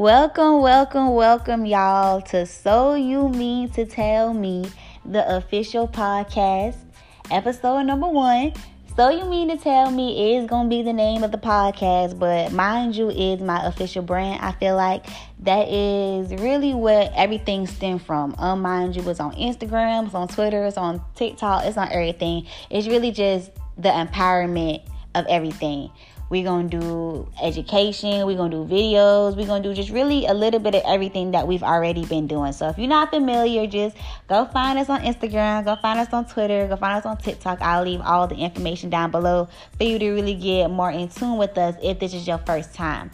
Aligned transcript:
Welcome, 0.00 0.62
welcome, 0.62 1.10
welcome, 1.10 1.66
y'all, 1.66 2.22
to 2.22 2.46
So 2.46 2.94
You 2.94 3.28
Mean 3.28 3.68
to 3.72 3.84
Tell 3.84 4.32
Me, 4.32 4.64
the 5.04 5.36
official 5.36 5.86
podcast, 5.86 6.76
episode 7.30 7.82
number 7.82 8.08
one. 8.08 8.54
So 8.96 9.10
You 9.10 9.26
Mean 9.26 9.50
to 9.50 9.58
Tell 9.58 9.90
Me 9.90 10.36
is 10.36 10.48
going 10.48 10.70
to 10.70 10.74
be 10.74 10.82
the 10.82 10.94
name 10.94 11.22
of 11.22 11.32
the 11.32 11.38
podcast, 11.38 12.18
but 12.18 12.50
mind 12.50 12.96
you, 12.96 13.10
is 13.10 13.42
my 13.42 13.62
official 13.66 14.00
brand. 14.02 14.40
I 14.42 14.52
feel 14.52 14.74
like 14.74 15.04
that 15.40 15.68
is 15.68 16.32
really 16.40 16.72
what 16.72 17.12
everything 17.14 17.66
stemmed 17.66 18.00
from. 18.00 18.34
Um, 18.38 18.62
mind 18.62 18.96
you, 18.96 19.06
it's 19.06 19.20
on 19.20 19.34
Instagram, 19.34 20.06
it's 20.06 20.14
on 20.14 20.28
Twitter, 20.28 20.64
it's 20.64 20.78
on 20.78 21.02
TikTok, 21.14 21.66
it's 21.66 21.76
on 21.76 21.92
everything. 21.92 22.46
It's 22.70 22.88
really 22.88 23.10
just 23.10 23.50
the 23.76 23.90
empowerment 23.90 24.82
of 25.14 25.26
everything. 25.28 25.90
We're 26.30 26.44
going 26.44 26.70
to 26.70 26.78
do 26.78 27.28
education. 27.42 28.24
We're 28.24 28.36
going 28.36 28.52
to 28.52 28.64
do 28.64 28.72
videos. 28.72 29.36
We're 29.36 29.46
going 29.46 29.64
to 29.64 29.68
do 29.68 29.74
just 29.74 29.90
really 29.90 30.26
a 30.26 30.32
little 30.32 30.60
bit 30.60 30.76
of 30.76 30.82
everything 30.86 31.32
that 31.32 31.48
we've 31.48 31.64
already 31.64 32.06
been 32.06 32.28
doing. 32.28 32.52
So 32.52 32.68
if 32.68 32.78
you're 32.78 32.88
not 32.88 33.10
familiar, 33.10 33.66
just 33.66 33.96
go 34.28 34.44
find 34.46 34.78
us 34.78 34.88
on 34.88 35.00
Instagram, 35.00 35.64
go 35.64 35.74
find 35.76 35.98
us 35.98 36.12
on 36.12 36.26
Twitter, 36.26 36.68
go 36.68 36.76
find 36.76 36.98
us 36.98 37.04
on 37.04 37.16
TikTok. 37.16 37.60
I'll 37.60 37.82
leave 37.82 38.00
all 38.00 38.28
the 38.28 38.36
information 38.36 38.90
down 38.90 39.10
below 39.10 39.48
for 39.76 39.82
you 39.82 39.98
to 39.98 40.10
really 40.12 40.34
get 40.34 40.70
more 40.70 40.90
in 40.92 41.08
tune 41.08 41.36
with 41.36 41.58
us 41.58 41.74
if 41.82 41.98
this 41.98 42.14
is 42.14 42.28
your 42.28 42.38
first 42.38 42.74
time. 42.74 43.10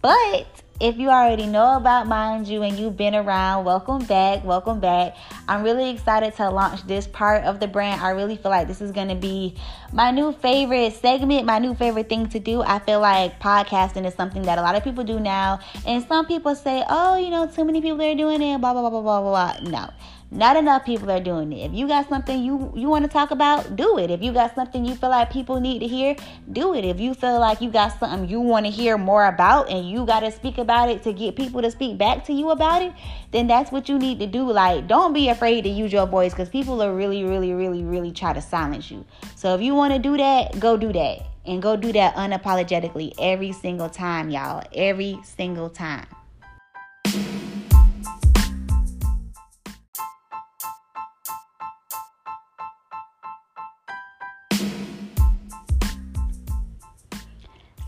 But 0.00 0.61
if 0.82 0.98
you 0.98 1.10
already 1.10 1.46
know 1.46 1.76
about 1.76 2.08
Mind 2.08 2.48
You 2.48 2.64
and 2.64 2.76
you've 2.76 2.96
been 2.96 3.14
around, 3.14 3.64
welcome 3.64 4.04
back. 4.04 4.42
Welcome 4.42 4.80
back. 4.80 5.14
I'm 5.46 5.62
really 5.62 5.90
excited 5.90 6.34
to 6.38 6.50
launch 6.50 6.82
this 6.88 7.06
part 7.06 7.44
of 7.44 7.60
the 7.60 7.68
brand. 7.68 8.00
I 8.00 8.10
really 8.10 8.36
feel 8.36 8.50
like 8.50 8.66
this 8.66 8.80
is 8.80 8.90
going 8.90 9.06
to 9.06 9.14
be 9.14 9.54
my 9.92 10.10
new 10.10 10.32
favorite 10.32 10.92
segment, 10.94 11.46
my 11.46 11.60
new 11.60 11.76
favorite 11.76 12.08
thing 12.08 12.28
to 12.30 12.40
do. 12.40 12.62
I 12.62 12.80
feel 12.80 12.98
like 12.98 13.38
podcasting 13.38 14.04
is 14.08 14.14
something 14.14 14.42
that 14.42 14.58
a 14.58 14.60
lot 14.62 14.74
of 14.74 14.82
people 14.82 15.04
do 15.04 15.20
now. 15.20 15.60
And 15.86 16.04
some 16.08 16.26
people 16.26 16.56
say, 16.56 16.82
oh, 16.88 17.16
you 17.16 17.30
know, 17.30 17.46
too 17.46 17.64
many 17.64 17.80
people 17.80 18.02
are 18.02 18.16
doing 18.16 18.42
it, 18.42 18.60
blah, 18.60 18.72
blah, 18.72 18.90
blah, 18.90 18.90
blah, 18.90 19.20
blah, 19.20 19.60
blah. 19.60 19.70
No. 19.70 19.88
Not 20.34 20.56
enough 20.56 20.86
people 20.86 21.10
are 21.10 21.20
doing 21.20 21.52
it. 21.52 21.66
If 21.66 21.74
you 21.74 21.86
got 21.86 22.08
something 22.08 22.42
you 22.42 22.72
you 22.74 22.88
want 22.88 23.04
to 23.04 23.10
talk 23.10 23.32
about, 23.32 23.76
do 23.76 23.98
it. 23.98 24.10
If 24.10 24.22
you 24.22 24.32
got 24.32 24.54
something 24.54 24.82
you 24.82 24.94
feel 24.94 25.10
like 25.10 25.30
people 25.30 25.60
need 25.60 25.80
to 25.80 25.86
hear, 25.86 26.16
do 26.50 26.72
it. 26.74 26.86
If 26.86 26.98
you 26.98 27.12
feel 27.12 27.38
like 27.38 27.60
you 27.60 27.68
got 27.68 28.00
something 28.00 28.26
you 28.26 28.40
want 28.40 28.64
to 28.64 28.72
hear 28.72 28.96
more 28.96 29.26
about 29.26 29.68
and 29.68 29.86
you 29.86 30.06
got 30.06 30.20
to 30.20 30.32
speak 30.32 30.56
about 30.56 30.88
it 30.88 31.02
to 31.02 31.12
get 31.12 31.36
people 31.36 31.60
to 31.60 31.70
speak 31.70 31.98
back 31.98 32.24
to 32.24 32.32
you 32.32 32.48
about 32.48 32.80
it, 32.80 32.94
then 33.30 33.46
that's 33.46 33.70
what 33.70 33.90
you 33.90 33.98
need 33.98 34.20
to 34.20 34.26
do. 34.26 34.50
Like 34.50 34.88
don't 34.88 35.12
be 35.12 35.28
afraid 35.28 35.64
to 35.64 35.68
use 35.68 35.92
your 35.92 36.06
voice 36.06 36.32
cuz 36.32 36.48
people 36.48 36.82
are 36.82 36.94
really 36.94 37.24
really 37.24 37.52
really 37.52 37.84
really 37.84 38.10
try 38.10 38.32
to 38.32 38.40
silence 38.40 38.90
you. 38.90 39.04
So 39.36 39.54
if 39.54 39.60
you 39.60 39.74
want 39.74 39.92
to 39.92 39.98
do 39.98 40.16
that, 40.16 40.58
go 40.58 40.78
do 40.78 40.94
that. 40.94 41.26
And 41.44 41.60
go 41.60 41.76
do 41.76 41.92
that 41.92 42.14
unapologetically 42.14 43.12
every 43.20 43.52
single 43.52 43.90
time, 43.90 44.30
y'all. 44.30 44.62
Every 44.72 45.18
single 45.24 45.68
time. 45.68 46.06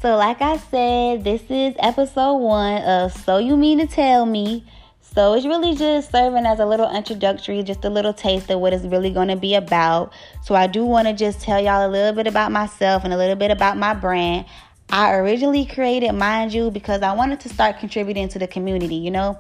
So, 0.05 0.17
like 0.17 0.43
I 0.43 0.59
said, 0.59 1.25
this 1.25 1.41
is 1.49 1.75
episode 1.79 2.35
one 2.35 2.83
of 2.83 3.11
So 3.25 3.39
You 3.39 3.57
Mean 3.57 3.79
to 3.79 3.87
Tell 3.87 4.27
Me. 4.27 4.63
So, 5.01 5.33
it's 5.33 5.47
really 5.47 5.75
just 5.75 6.13
serving 6.13 6.45
as 6.45 6.61
a 6.61 6.67
little 6.67 6.95
introductory, 6.95 7.63
just 7.63 7.87
a 7.87 7.89
little 7.89 8.13
taste 8.13 8.51
of 8.51 8.61
what 8.61 8.75
it's 8.75 8.85
really 8.85 9.09
going 9.09 9.29
to 9.29 9.37
be 9.37 9.55
about. 9.55 10.13
So, 10.43 10.55
I 10.55 10.67
do 10.67 10.85
want 10.85 11.09
to 11.09 11.15
just 11.15 11.41
tell 11.41 11.59
y'all 11.59 11.89
a 11.89 11.91
little 11.91 12.13
bit 12.13 12.27
about 12.27 12.53
myself 12.53 13.05
and 13.05 13.15
a 13.15 13.17
little 13.17 13.35
bit 13.35 13.51
about 13.51 13.79
my 13.79 13.95
brand. 13.95 14.45
I 14.91 15.15
originally 15.15 15.65
created 15.65 16.13
Mind 16.13 16.53
You 16.53 16.71
because 16.71 17.01
I 17.01 17.15
wanted 17.15 17.41
to 17.41 17.49
start 17.49 17.79
contributing 17.79 18.29
to 18.29 18.39
the 18.39 18.47
community, 18.47 18.97
you 18.97 19.11
know? 19.11 19.39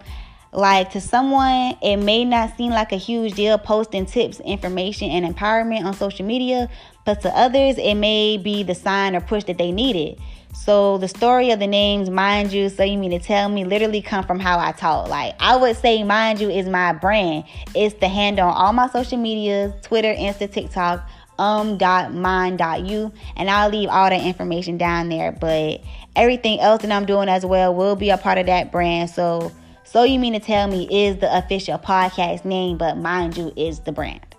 Like 0.50 0.92
to 0.92 1.00
someone, 1.02 1.76
it 1.82 1.96
may 1.96 2.24
not 2.24 2.56
seem 2.56 2.70
like 2.70 2.92
a 2.92 2.96
huge 2.96 3.34
deal 3.34 3.58
posting 3.58 4.06
tips, 4.06 4.40
information, 4.40 5.10
and 5.10 5.26
empowerment 5.26 5.84
on 5.84 5.92
social 5.92 6.24
media, 6.24 6.70
but 7.04 7.20
to 7.20 7.28
others, 7.36 7.76
it 7.76 7.96
may 7.96 8.38
be 8.38 8.62
the 8.62 8.74
sign 8.74 9.14
or 9.14 9.20
push 9.20 9.44
that 9.44 9.58
they 9.58 9.70
needed. 9.70 10.18
So 10.54 10.98
the 10.98 11.08
story 11.08 11.50
of 11.50 11.58
the 11.58 11.66
names, 11.66 12.08
mind 12.08 12.52
you, 12.52 12.68
so 12.68 12.84
you 12.84 12.96
mean 12.96 13.10
to 13.10 13.18
tell 13.18 13.48
me, 13.48 13.64
literally 13.64 14.00
come 14.00 14.24
from 14.24 14.38
how 14.38 14.58
I 14.58 14.72
talk. 14.72 15.08
Like 15.08 15.34
I 15.40 15.56
would 15.56 15.76
say, 15.76 16.02
mind 16.02 16.40
you, 16.40 16.48
is 16.48 16.66
my 16.66 16.92
brand. 16.92 17.44
It's 17.74 17.94
the 17.96 18.08
handle 18.08 18.48
on 18.48 18.54
all 18.54 18.72
my 18.72 18.88
social 18.88 19.18
medias, 19.18 19.72
Twitter, 19.82 20.14
Insta, 20.14 20.50
TikTok, 20.50 21.06
um 21.38 21.76
dot 21.76 22.14
mind 22.14 22.58
dot 22.58 22.86
you, 22.86 23.12
and 23.36 23.50
I'll 23.50 23.68
leave 23.68 23.88
all 23.88 24.08
the 24.08 24.16
information 24.16 24.78
down 24.78 25.08
there. 25.08 25.32
But 25.32 25.82
everything 26.16 26.60
else 26.60 26.82
that 26.82 26.92
I'm 26.92 27.04
doing 27.04 27.28
as 27.28 27.44
well 27.44 27.74
will 27.74 27.96
be 27.96 28.10
a 28.10 28.16
part 28.16 28.38
of 28.38 28.46
that 28.46 28.70
brand. 28.70 29.10
So 29.10 29.52
so 29.82 30.04
you 30.04 30.18
mean 30.18 30.32
to 30.32 30.40
tell 30.40 30.66
me 30.66 30.88
is 30.90 31.18
the 31.18 31.36
official 31.36 31.78
podcast 31.78 32.44
name, 32.44 32.78
but 32.78 32.96
mind 32.96 33.36
you, 33.36 33.52
is 33.56 33.80
the 33.80 33.92
brand. 33.92 34.33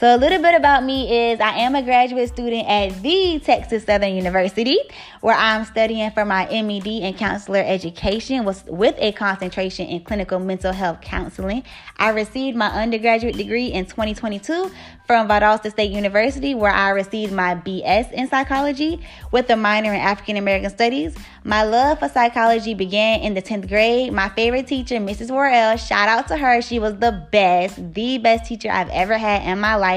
So, 0.00 0.16
a 0.16 0.16
little 0.16 0.40
bit 0.40 0.54
about 0.54 0.82
me 0.82 1.30
is 1.30 1.40
I 1.40 1.58
am 1.58 1.74
a 1.74 1.82
graduate 1.82 2.30
student 2.30 2.66
at 2.66 3.02
the 3.02 3.38
Texas 3.44 3.84
Southern 3.84 4.14
University, 4.14 4.78
where 5.20 5.36
I'm 5.36 5.66
studying 5.66 6.10
for 6.12 6.24
my 6.24 6.46
MED 6.46 6.86
in 6.86 7.12
counselor 7.12 7.62
education 7.62 8.46
with, 8.46 8.94
a 8.96 9.12
concentration 9.12 9.88
in 9.88 10.02
clinical 10.02 10.38
mental 10.38 10.72
health 10.72 11.02
counseling. 11.02 11.64
I 11.98 12.12
received 12.12 12.56
my 12.56 12.68
undergraduate 12.68 13.36
degree 13.36 13.66
in 13.66 13.84
2022 13.84 14.70
from 15.06 15.28
Valdosta 15.28 15.70
State 15.70 15.90
University, 15.90 16.54
where 16.54 16.72
I 16.72 16.90
received 16.90 17.32
my 17.32 17.56
BS 17.56 18.10
in 18.12 18.26
psychology 18.28 19.00
with 19.32 19.50
a 19.50 19.56
minor 19.56 19.92
in 19.92 20.00
African 20.00 20.38
American 20.38 20.70
studies. 20.70 21.14
My 21.44 21.62
love 21.62 21.98
for 21.98 22.08
psychology 22.08 22.72
began 22.72 23.20
in 23.20 23.34
the 23.34 23.42
10th 23.42 23.68
grade. 23.68 24.14
My 24.14 24.30
favorite 24.30 24.66
teacher, 24.66 24.96
Mrs. 24.96 25.30
Worrell, 25.30 25.76
shout 25.76 26.08
out 26.08 26.28
to 26.28 26.38
her. 26.38 26.62
She 26.62 26.78
was 26.78 26.96
the 26.98 27.26
best, 27.30 27.92
the 27.92 28.18
best 28.18 28.46
teacher 28.46 28.70
I've 28.70 28.90
ever 28.90 29.18
had 29.18 29.42
in 29.42 29.58
my 29.60 29.74
life 29.74 29.89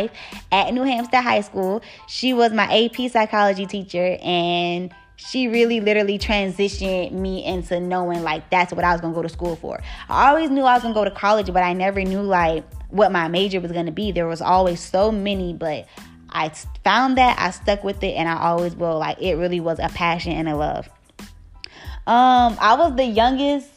at 0.51 0.73
New 0.73 0.83
Hampstead 0.83 1.23
High 1.23 1.41
School. 1.41 1.81
She 2.07 2.33
was 2.33 2.51
my 2.53 2.65
AP 2.85 3.11
psychology 3.11 3.65
teacher 3.65 4.17
and 4.21 4.93
she 5.15 5.47
really 5.47 5.79
literally 5.79 6.19
transitioned 6.19 7.11
me 7.11 7.45
into 7.45 7.79
knowing 7.79 8.23
like 8.23 8.49
that's 8.49 8.73
what 8.73 8.83
I 8.83 8.91
was 8.91 9.01
gonna 9.01 9.13
go 9.13 9.21
to 9.21 9.29
school 9.29 9.55
for. 9.55 9.81
I 10.09 10.29
always 10.29 10.49
knew 10.49 10.63
I 10.63 10.73
was 10.73 10.83
gonna 10.83 10.93
go 10.93 11.05
to 11.05 11.11
college, 11.11 11.47
but 11.47 11.63
I 11.63 11.73
never 11.73 12.01
knew 12.01 12.21
like 12.21 12.65
what 12.89 13.11
my 13.11 13.27
major 13.27 13.59
was 13.59 13.71
to 13.71 13.91
be. 13.91 14.11
There 14.11 14.27
was 14.27 14.41
always 14.41 14.79
so 14.79 15.11
many, 15.11 15.53
but 15.53 15.87
I 16.29 16.49
found 16.83 17.17
that 17.17 17.37
I 17.39 17.51
stuck 17.51 17.83
with 17.83 18.03
it 18.03 18.13
and 18.13 18.27
I 18.27 18.39
always 18.39 18.75
will. 18.75 18.99
Like 18.99 19.21
it 19.21 19.35
really 19.35 19.59
was 19.59 19.79
a 19.79 19.89
passion 19.89 20.33
and 20.33 20.49
a 20.49 20.55
love. 20.55 20.89
Um, 22.05 22.57
I 22.59 22.75
was 22.77 22.95
the 22.97 23.05
youngest 23.05 23.72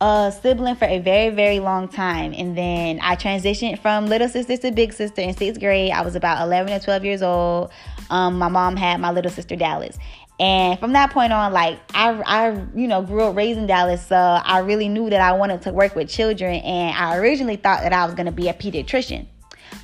uh 0.00 0.30
sibling 0.30 0.76
for 0.76 0.84
a 0.84 0.98
very 1.00 1.30
very 1.30 1.58
long 1.60 1.88
time. 1.88 2.32
And 2.36 2.56
then 2.56 3.00
i 3.02 3.16
transitioned 3.16 3.80
from 3.80 4.06
little 4.06 4.28
sister 4.28 4.56
to 4.56 4.70
big 4.70 4.92
sister 4.92 5.20
in 5.20 5.36
sixth 5.36 5.60
grade. 5.60 5.90
I 5.90 6.02
was 6.02 6.14
about 6.14 6.42
11 6.44 6.72
or 6.72 6.78
12 6.78 7.04
years 7.04 7.22
old. 7.22 7.70
Um 8.10 8.38
my 8.38 8.48
mom 8.48 8.76
had 8.76 9.00
my 9.00 9.10
little 9.10 9.30
sister 9.30 9.56
dallas. 9.56 9.98
And 10.40 10.78
from 10.78 10.92
that 10.92 11.10
point 11.10 11.32
on, 11.32 11.52
like 11.52 11.80
I, 11.94 12.10
I, 12.10 12.50
you 12.74 12.86
know, 12.86 13.02
grew 13.02 13.22
up 13.22 13.36
raised 13.36 13.58
in 13.58 13.66
Dallas, 13.66 14.06
so 14.06 14.16
I 14.16 14.60
really 14.60 14.88
knew 14.88 15.10
that 15.10 15.20
I 15.20 15.32
wanted 15.32 15.62
to 15.62 15.72
work 15.72 15.96
with 15.96 16.08
children. 16.08 16.54
And 16.54 16.96
I 16.96 17.16
originally 17.16 17.56
thought 17.56 17.82
that 17.82 17.92
I 17.92 18.04
was 18.06 18.14
going 18.14 18.26
to 18.26 18.32
be 18.32 18.48
a 18.48 18.54
pediatrician, 18.54 19.26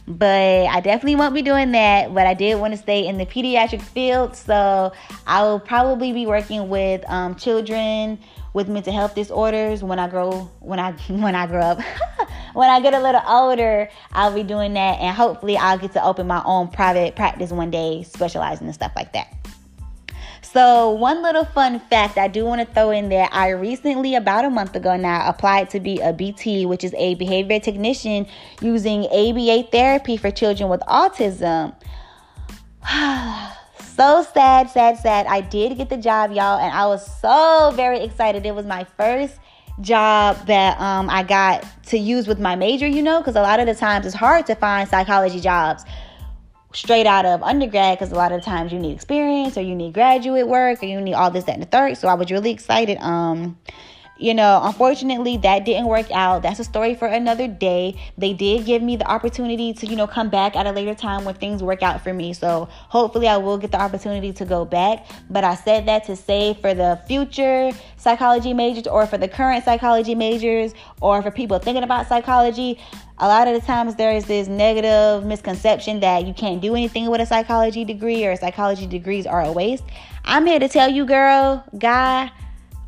but 0.07 0.67
I 0.67 0.81
definitely 0.81 1.17
won't 1.17 1.35
be 1.35 1.43
doing 1.43 1.73
that. 1.73 2.15
But 2.15 2.29
I 2.29 2.35
did 2.35 2.61
want 2.61 2.73
to 2.73 2.79
stay 2.79 3.05
in 3.05 3.19
the 3.19 3.27
pediatric 3.27 3.83
field, 3.83 4.37
so 4.37 4.93
I 5.27 5.43
will 5.43 5.59
probably 5.59 6.13
be 6.13 6.25
working 6.25 6.69
with 6.69 7.03
um, 7.11 7.35
children 7.35 8.21
with 8.55 8.69
mental 8.69 8.93
health 8.93 9.15
disorders 9.15 9.83
when 9.83 9.99
I 9.99 10.09
grow 10.09 10.51
when 10.61 10.79
I 10.79 10.93
when 11.09 11.35
I 11.35 11.47
grow 11.47 11.61
up. 11.61 11.81
when 12.55 12.71
I 12.71 12.81
get 12.81 12.95
a 12.95 13.01
little 13.01 13.23
older, 13.27 13.91
I'll 14.13 14.33
be 14.33 14.45
doing 14.45 14.73
that, 14.75 15.01
and 15.01 15.15
hopefully, 15.15 15.59
I'll 15.59 15.79
get 15.79 15.93
to 15.93 16.05
open 16.05 16.27
my 16.27 16.43
own 16.47 16.69
private 16.69 17.15
practice 17.17 17.51
one 17.51 17.71
day, 17.71 18.05
specializing 18.05 18.69
in 18.69 18.73
stuff 18.73 18.93
like 18.97 19.13
that. 19.13 19.35
So, 20.41 20.91
one 20.91 21.21
little 21.21 21.45
fun 21.45 21.81
fact 21.81 22.17
I 22.17 22.29
do 22.29 22.45
want 22.45 22.61
to 22.61 22.73
throw 22.73 22.91
in 22.91 23.09
there 23.09 23.29
I 23.33 23.49
recently, 23.49 24.15
about 24.15 24.45
a 24.45 24.51
month 24.51 24.77
ago 24.77 24.97
now, 24.97 25.29
applied 25.29 25.69
to 25.71 25.81
be 25.81 25.99
a 26.01 26.13
BT, 26.13 26.65
which 26.65 26.85
is 26.85 26.95
a 26.97 27.17
behavior 27.17 27.59
technician 27.59 28.29
using 28.61 29.07
ABA 29.07 29.71
therapy 29.73 30.17
for 30.17 30.31
children 30.31 30.69
with 30.71 30.81
autism. 30.83 31.75
so 33.95 34.27
sad, 34.33 34.69
sad, 34.71 34.99
sad. 34.99 35.27
I 35.27 35.41
did 35.41 35.77
get 35.77 35.89
the 35.89 35.97
job, 35.97 36.33
y'all, 36.33 36.59
and 36.59 36.73
I 36.73 36.87
was 36.87 37.21
so 37.21 37.73
very 37.75 38.01
excited. 38.01 38.45
It 38.45 38.55
was 38.55 38.67
my 38.67 38.85
first 38.97 39.39
job 39.81 40.37
that 40.47 40.81
um, 40.81 41.09
I 41.11 41.23
got 41.23 41.65
to 41.87 41.99
use 41.99 42.27
with 42.27 42.41
my 42.41 42.57
major, 42.57 42.87
you 42.87 43.03
know, 43.03 43.19
because 43.19 43.37
a 43.37 43.43
lot 43.43 43.61
of 43.61 43.67
the 43.67 43.75
times 43.75 44.07
it's 44.07 44.15
hard 44.15 44.47
to 44.47 44.55
find 44.55 44.89
psychology 44.89 45.41
jobs 45.41 45.85
straight 46.73 47.07
out 47.07 47.25
of 47.25 47.43
undergrad 47.43 47.99
because 47.99 48.11
a 48.11 48.17
lot 48.17 48.33
of 48.33 48.43
times 48.43 48.73
you 48.73 48.79
need 48.79 48.95
experience 48.95 49.57
or 49.57 49.61
you 49.61 49.77
need 49.77 49.95
graduate 49.95 50.49
work 50.49 50.83
or 50.83 50.87
you 50.87 51.01
need 51.01 51.15
all 51.15 51.31
this, 51.31 51.45
that, 51.45 51.53
and 51.53 51.63
the 51.63 51.67
third. 51.67 51.97
So 51.97 52.09
I 52.09 52.15
was 52.15 52.31
really 52.31 52.51
excited. 52.51 52.99
Um, 52.99 53.59
you 54.17 54.33
know, 54.33 54.61
unfortunately, 54.63 55.37
that 55.39 55.65
didn't 55.65 55.87
work 55.87 56.11
out. 56.13 56.43
That's 56.43 56.61
a 56.61 56.65
story 56.65 56.95
for 56.95 57.07
another 57.07 57.49
day. 57.49 58.01
They 58.17 58.33
did 58.33 58.65
give 58.65 58.81
me 58.83 58.97
the 58.97 59.07
opportunity 59.07 59.73
to, 59.75 59.87
you 59.87 59.97
know, 59.97 60.07
come 60.07 60.31
back 60.31 60.55
at 60.55 60.67
a 60.67 60.73
later 60.73 60.95
time 60.95 61.25
when 61.25 61.35
things 61.35 61.63
work 61.63 61.83
out 61.83 62.03
for 62.03 62.15
me. 62.15 62.33
So 62.33 62.69
hopefully, 62.71 63.27
I 63.27 63.39
will 63.39 63.59
get 63.59 63.73
the 63.73 63.81
opportunity 63.81 64.33
to 64.35 64.45
go 64.45 64.65
back. 64.65 65.07
But 65.29 65.43
I 65.43 65.57
said 65.57 65.87
that 65.87 66.05
to 66.05 66.17
say 66.17 66.55
for 66.55 66.75
the 66.75 67.01
future 67.09 67.73
psychology 67.97 68.55
majors 68.55 68.87
or 68.87 69.07
for 69.07 69.19
the 69.19 69.29
current 69.29 69.65
psychology 69.65 70.15
majors 70.15 70.75
or 71.01 71.21
for 71.23 71.31
people 71.31 71.59
thinking 71.59 71.83
about 71.83 72.07
psychology, 72.07 72.79
a 73.19 73.27
lot 73.27 73.49
of 73.49 73.55
the 73.55 73.67
times 73.67 73.97
there 73.97 74.13
is 74.13 74.27
this 74.27 74.49
negative 74.49 75.25
misconception 75.25 76.01
that 76.01 76.27
you 76.27 76.35
can't 76.35 76.61
do 76.61 76.75
anything 76.75 77.11
with 77.11 77.21
a 77.21 77.27
psychology 77.27 77.85
degree 77.85 78.25
or 78.25 78.37
psychology 78.37 78.87
degrees 78.87 79.27
are 79.27 79.43
a 79.43 79.53
waste. 79.53 79.85
I'm 80.25 80.47
here 80.47 80.59
to 80.59 80.69
tell 80.69 80.89
you, 80.89 81.05
girl, 81.05 81.65
guy, 81.79 82.31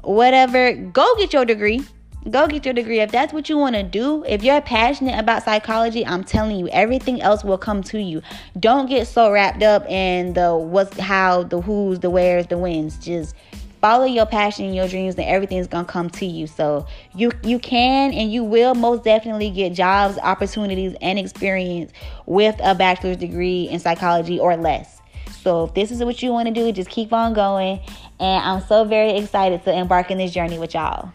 whatever, 0.07 0.75
go 0.75 1.15
get 1.17 1.33
your 1.33 1.45
degree. 1.45 1.83
Go 2.31 2.49
get 2.49 2.65
your 2.65 2.75
degree. 2.75 2.99
If 2.99 3.13
that's 3.13 3.33
what 3.33 3.49
you 3.49 3.57
want 3.57 3.77
to 3.77 3.85
do, 3.85 4.25
if 4.25 4.43
you're 4.43 4.61
passionate 4.61 5.17
about 5.17 5.45
psychology, 5.45 6.05
I'm 6.05 6.25
telling 6.25 6.59
you, 6.59 6.69
everything 6.69 7.23
else 7.23 7.45
will 7.45 7.59
come 7.59 7.85
to 7.85 8.01
you. 8.01 8.21
Don't 8.59 8.89
get 8.89 9.07
so 9.07 9.31
wrapped 9.31 9.63
up 9.63 9.89
in 9.89 10.33
the 10.33 10.57
what's 10.57 10.99
how, 10.99 11.45
the 11.45 11.61
who's, 11.61 12.01
the 12.01 12.11
where's, 12.11 12.49
the 12.49 12.59
wins. 12.59 12.99
Just 12.99 13.37
follow 13.81 14.05
your 14.05 14.27
passion 14.27 14.65
and 14.65 14.75
your 14.75 14.89
dreams 14.89 15.15
and 15.15 15.25
everything's 15.25 15.67
gonna 15.67 15.85
come 15.85 16.09
to 16.11 16.27
you 16.27 16.47
so 16.47 16.87
you 17.15 17.31
you 17.45 17.59
can 17.59 18.13
and 18.13 18.33
you 18.33 18.43
will 18.43 18.75
most 18.75 19.05
definitely 19.05 19.51
get 19.51 19.73
jobs 19.73 20.19
opportunities 20.23 20.97
and 21.01 21.19
experience 21.19 21.93
with 22.25 22.57
a 22.65 22.75
bachelor's 22.75 23.17
degree 23.17 23.69
in 23.69 23.79
psychology 23.79 24.41
or 24.41 24.57
less 24.57 25.01
so 25.41 25.65
if 25.65 25.75
this 25.75 25.91
is 25.91 26.03
what 26.03 26.23
you 26.23 26.33
want 26.33 26.49
to 26.49 26.55
do 26.55 26.73
just 26.73 26.89
keep 26.89 27.13
on 27.13 27.35
going 27.35 27.79
and 28.19 28.45
I'm 28.45 28.61
so 28.63 28.85
very 28.85 29.17
excited 29.19 29.63
to 29.65 29.77
embark 29.77 30.11
in 30.11 30.19
this 30.19 30.33
journey 30.33 30.59
with 30.59 30.75
y'all. 30.75 31.13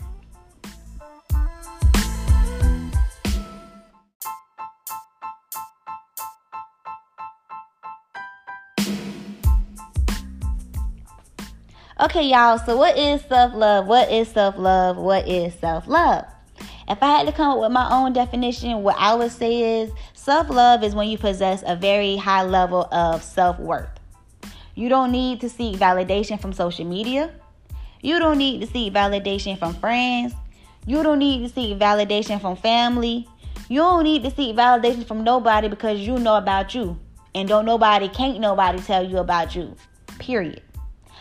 Okay, 12.00 12.24
y'all, 12.24 12.58
so 12.58 12.78
what 12.78 12.98
is 12.98 13.22
self 13.22 13.54
love? 13.54 13.86
What 13.86 14.12
is 14.12 14.28
self 14.28 14.58
love? 14.58 14.98
What 14.98 15.28
is 15.28 15.54
self 15.54 15.88
love? 15.88 16.26
If 16.90 17.02
I 17.04 17.18
had 17.18 17.28
to 17.28 17.32
come 17.32 17.52
up 17.52 17.60
with 17.60 17.72
my 17.72 17.88
own 17.92 18.12
definition, 18.12 18.82
what 18.82 18.96
I 18.98 19.14
would 19.14 19.32
say 19.32 19.82
is 19.82 19.92
self 20.14 20.50
love 20.50 20.84
is 20.84 20.96
when 20.96 21.10
you 21.10 21.20
possess 21.20 21.64
a 21.66 21.76
very 21.76 22.18
high 22.18 22.44
level 22.44 22.88
of 22.92 23.22
self 23.22 23.60
worth. 23.60 24.01
You 24.82 24.90
don't 24.90 25.12
need 25.12 25.42
to 25.42 25.48
seek 25.48 25.76
validation 25.78 26.42
from 26.42 26.54
social 26.54 26.86
media. 26.86 27.30
You 28.02 28.18
don't 28.18 28.40
need 28.40 28.62
to 28.62 28.66
seek 28.68 28.92
validation 28.92 29.60
from 29.60 29.76
friends. 29.76 30.34
You 30.88 31.04
don't 31.04 31.20
need 31.20 31.48
to 31.48 31.54
seek 31.54 31.78
validation 31.78 32.42
from 32.42 32.56
family. 32.56 33.28
You 33.70 33.82
don't 33.82 34.04
need 34.04 34.24
to 34.24 34.32
seek 34.32 34.56
validation 34.56 35.06
from 35.06 35.24
nobody 35.24 35.68
because 35.68 36.00
you 36.00 36.18
know 36.18 36.36
about 36.36 36.74
you. 36.74 36.98
And 37.36 37.48
don't 37.48 37.66
nobody, 37.66 38.10
can't 38.10 38.40
nobody 38.40 38.80
tell 38.80 39.08
you 39.08 39.20
about 39.20 39.56
you. 39.56 39.76
Period. 40.18 40.64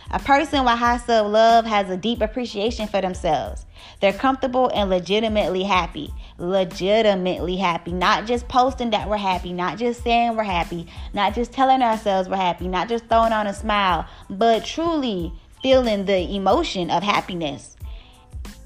A 0.09 0.17
person 0.17 0.65
with 0.65 0.79
high 0.79 0.97
self 0.97 1.31
love 1.31 1.67
has 1.67 1.87
a 1.91 1.97
deep 1.97 2.21
appreciation 2.21 2.87
for 2.87 2.99
themselves. 2.99 3.67
They're 3.99 4.11
comfortable 4.11 4.71
and 4.73 4.89
legitimately 4.89 5.61
happy. 5.61 6.11
Legitimately 6.41 7.57
happy. 7.57 7.91
Not 7.91 8.25
just 8.25 8.47
posting 8.47 8.89
that 8.89 9.07
we're 9.07 9.17
happy, 9.17 9.53
not 9.53 9.77
just 9.77 10.03
saying 10.03 10.35
we're 10.35 10.43
happy, 10.43 10.87
not 11.13 11.35
just 11.35 11.53
telling 11.53 11.83
ourselves 11.83 12.27
we're 12.27 12.35
happy, 12.35 12.67
not 12.67 12.89
just 12.89 13.05
throwing 13.05 13.31
on 13.31 13.45
a 13.45 13.53
smile, 13.53 14.07
but 14.29 14.65
truly 14.65 15.31
feeling 15.61 16.05
the 16.05 16.35
emotion 16.35 16.89
of 16.89 17.03
happiness 17.03 17.77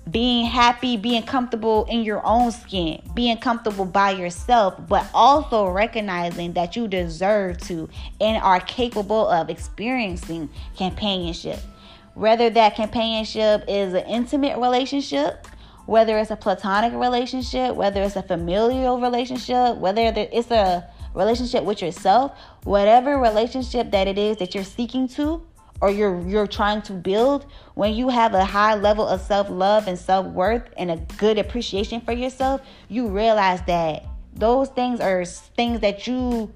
being 0.09 0.45
happy, 0.45 0.97
being 0.97 1.23
comfortable 1.23 1.85
in 1.89 2.03
your 2.03 2.25
own 2.25 2.51
skin, 2.51 3.01
being 3.13 3.37
comfortable 3.37 3.85
by 3.85 4.11
yourself, 4.11 4.75
but 4.87 5.07
also 5.13 5.67
recognizing 5.67 6.53
that 6.53 6.75
you 6.75 6.87
deserve 6.87 7.57
to 7.57 7.89
and 8.21 8.41
are 8.43 8.59
capable 8.59 9.27
of 9.27 9.49
experiencing 9.49 10.47
companionship. 10.77 11.59
Whether 12.13 12.49
that 12.51 12.75
companionship 12.75 13.65
is 13.67 13.93
an 13.93 14.05
intimate 14.05 14.57
relationship, 14.57 15.47
whether 15.85 16.17
it's 16.17 16.31
a 16.31 16.35
platonic 16.35 16.93
relationship, 16.93 17.75
whether 17.75 18.01
it's 18.01 18.15
a 18.15 18.23
familial 18.23 18.99
relationship, 18.99 19.77
whether 19.77 20.11
it's 20.15 20.51
a 20.51 20.87
relationship 21.13 21.63
with 21.63 21.81
yourself, 21.81 22.37
whatever 22.63 23.17
relationship 23.19 23.91
that 23.91 24.07
it 24.07 24.17
is 24.17 24.37
that 24.37 24.53
you're 24.55 24.63
seeking 24.63 25.07
to, 25.07 25.41
or 25.81 25.91
you're 25.91 26.21
you're 26.27 26.47
trying 26.47 26.81
to 26.81 26.93
build 26.93 27.45
when 27.73 27.93
you 27.93 28.09
have 28.09 28.33
a 28.33 28.45
high 28.45 28.75
level 28.75 29.07
of 29.07 29.21
self-love 29.21 29.87
and 29.87 29.99
self-worth 29.99 30.63
and 30.77 30.89
a 30.89 30.97
good 31.17 31.37
appreciation 31.37 31.99
for 31.99 32.13
yourself 32.13 32.61
you 32.87 33.09
realize 33.09 33.61
that 33.63 34.05
those 34.33 34.69
things 34.69 35.01
are 35.01 35.25
things 35.25 35.81
that 35.81 36.07
you 36.07 36.51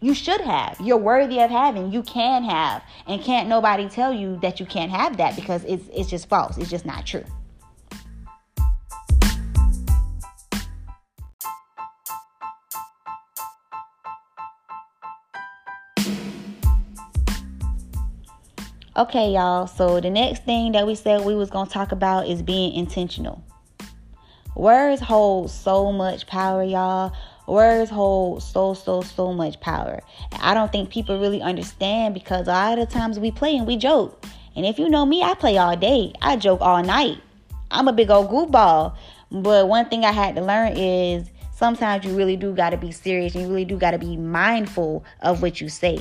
you 0.00 0.14
should 0.14 0.40
have. 0.40 0.80
You're 0.80 0.96
worthy 0.96 1.38
of 1.40 1.48
having. 1.48 1.92
You 1.92 2.02
can 2.02 2.42
have. 2.42 2.82
And 3.06 3.22
can't 3.22 3.48
nobody 3.48 3.88
tell 3.88 4.12
you 4.12 4.36
that 4.42 4.58
you 4.58 4.66
can't 4.66 4.90
have 4.90 5.16
that 5.18 5.36
because 5.36 5.62
it's 5.64 5.84
it's 5.92 6.10
just 6.10 6.28
false. 6.28 6.58
It's 6.58 6.70
just 6.70 6.84
not 6.84 7.06
true 7.06 7.24
Okay, 18.94 19.30
y'all. 19.32 19.66
So 19.66 20.00
the 20.00 20.10
next 20.10 20.44
thing 20.44 20.72
that 20.72 20.86
we 20.86 20.94
said 20.94 21.24
we 21.24 21.34
was 21.34 21.48
going 21.48 21.66
to 21.66 21.72
talk 21.72 21.92
about 21.92 22.28
is 22.28 22.42
being 22.42 22.74
intentional. 22.74 23.42
Words 24.54 25.00
hold 25.00 25.50
so 25.50 25.90
much 25.90 26.26
power, 26.26 26.62
y'all. 26.62 27.10
Words 27.46 27.90
hold 27.90 28.42
so 28.42 28.74
so 28.74 29.00
so 29.00 29.32
much 29.32 29.58
power. 29.60 30.00
I 30.40 30.52
don't 30.52 30.70
think 30.70 30.90
people 30.90 31.18
really 31.18 31.40
understand 31.40 32.12
because 32.12 32.48
a 32.48 32.50
lot 32.50 32.78
of 32.78 32.90
times 32.90 33.18
we 33.18 33.30
play 33.30 33.56
and 33.56 33.66
we 33.66 33.78
joke. 33.78 34.26
And 34.56 34.66
if 34.66 34.78
you 34.78 34.90
know 34.90 35.06
me, 35.06 35.22
I 35.22 35.32
play 35.36 35.56
all 35.56 35.74
day. 35.74 36.12
I 36.20 36.36
joke 36.36 36.60
all 36.60 36.82
night. 36.82 37.18
I'm 37.70 37.88
a 37.88 37.94
big 37.94 38.10
old 38.10 38.28
goofball. 38.28 38.94
But 39.30 39.68
one 39.68 39.88
thing 39.88 40.04
I 40.04 40.12
had 40.12 40.36
to 40.36 40.42
learn 40.42 40.76
is 40.76 41.30
sometimes 41.54 42.04
you 42.04 42.14
really 42.14 42.36
do 42.36 42.52
got 42.52 42.70
to 42.70 42.76
be 42.76 42.92
serious. 42.92 43.34
And 43.34 43.44
you 43.44 43.48
really 43.48 43.64
do 43.64 43.78
got 43.78 43.92
to 43.92 43.98
be 43.98 44.18
mindful 44.18 45.02
of 45.22 45.40
what 45.40 45.62
you 45.62 45.70
say. 45.70 45.98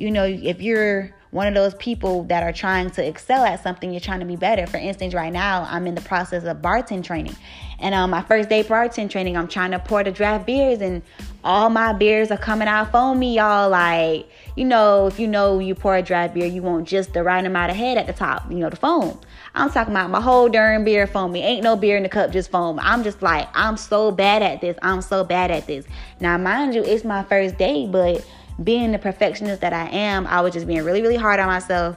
You 0.00 0.10
know, 0.10 0.24
if 0.24 0.62
you're 0.62 1.10
one 1.30 1.46
of 1.46 1.52
those 1.52 1.74
people 1.74 2.24
that 2.24 2.42
are 2.42 2.54
trying 2.54 2.88
to 2.92 3.06
excel 3.06 3.44
at 3.44 3.62
something, 3.62 3.90
you're 3.90 4.00
trying 4.00 4.20
to 4.20 4.26
be 4.26 4.34
better. 4.34 4.66
For 4.66 4.78
instance, 4.78 5.12
right 5.12 5.30
now, 5.30 5.66
I'm 5.68 5.86
in 5.86 5.94
the 5.94 6.00
process 6.00 6.44
of 6.44 6.56
bartend 6.62 7.04
training. 7.04 7.36
And 7.78 7.94
on 7.94 8.04
um, 8.04 8.10
my 8.10 8.22
first 8.22 8.48
day 8.48 8.64
bartend 8.64 9.10
training, 9.10 9.36
I'm 9.36 9.46
trying 9.46 9.72
to 9.72 9.78
pour 9.78 10.02
the 10.02 10.10
draft 10.10 10.46
beers, 10.46 10.80
and 10.80 11.02
all 11.44 11.68
my 11.68 11.92
beers 11.92 12.30
are 12.30 12.38
coming 12.38 12.66
out 12.66 12.90
foamy, 12.92 13.36
y'all. 13.36 13.68
Like, 13.68 14.26
you 14.56 14.64
know, 14.64 15.06
if 15.06 15.20
you 15.20 15.28
know 15.28 15.58
you 15.58 15.74
pour 15.74 15.94
a 15.96 16.02
draft 16.02 16.32
beer, 16.32 16.46
you 16.46 16.62
want 16.62 16.88
just 16.88 17.12
the 17.12 17.22
right 17.22 17.44
amount 17.44 17.70
of 17.70 17.76
head 17.76 17.98
at 17.98 18.06
the 18.06 18.14
top, 18.14 18.50
you 18.50 18.56
know, 18.56 18.70
the 18.70 18.76
foam. 18.76 19.20
I'm 19.54 19.70
talking 19.70 19.92
about 19.92 20.08
my 20.08 20.20
whole 20.22 20.48
darn 20.48 20.82
beer 20.84 21.06
foamy. 21.06 21.42
Ain't 21.42 21.62
no 21.62 21.76
beer 21.76 21.98
in 21.98 22.04
the 22.04 22.08
cup, 22.08 22.32
just 22.32 22.50
foam. 22.50 22.78
I'm 22.80 23.02
just 23.02 23.20
like, 23.20 23.48
I'm 23.52 23.76
so 23.76 24.10
bad 24.10 24.42
at 24.42 24.62
this. 24.62 24.78
I'm 24.80 25.02
so 25.02 25.24
bad 25.24 25.50
at 25.50 25.66
this. 25.66 25.84
Now, 26.20 26.38
mind 26.38 26.74
you, 26.74 26.82
it's 26.82 27.04
my 27.04 27.22
first 27.24 27.58
day, 27.58 27.86
but 27.86 28.24
being 28.62 28.92
the 28.92 28.98
perfectionist 28.98 29.60
that 29.62 29.72
I 29.72 29.88
am, 29.88 30.26
I 30.26 30.40
was 30.40 30.52
just 30.52 30.66
being 30.66 30.84
really, 30.84 31.02
really 31.02 31.16
hard 31.16 31.40
on 31.40 31.46
myself. 31.46 31.96